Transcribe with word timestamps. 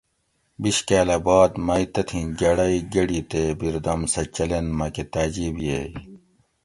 بیش 0.61 0.77
کاۤلہ 0.87 1.17
باد 1.25 1.51
مئ 1.67 1.83
تتھیں 1.93 2.25
گڑئ 2.39 2.75
گۤڑی 2.93 3.19
تے 3.31 3.41
بیردم 3.59 4.01
سہۤ 4.11 4.25
چلینت 4.35 4.69
مکۤہ 4.79 5.03
تاجیب 5.13 5.55
ییگ 5.65 5.91